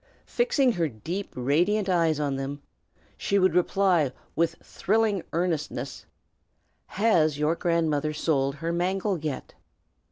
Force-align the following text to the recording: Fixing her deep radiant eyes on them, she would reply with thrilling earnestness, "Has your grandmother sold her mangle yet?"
Fixing 0.25 0.71
her 0.71 0.87
deep 0.89 1.31
radiant 1.35 1.87
eyes 1.87 2.19
on 2.19 2.35
them, 2.35 2.63
she 3.17 3.37
would 3.37 3.53
reply 3.53 4.11
with 4.35 4.55
thrilling 4.63 5.21
earnestness, 5.31 6.07
"Has 6.87 7.37
your 7.37 7.53
grandmother 7.53 8.11
sold 8.11 8.55
her 8.55 8.73
mangle 8.73 9.19
yet?" 9.19 9.53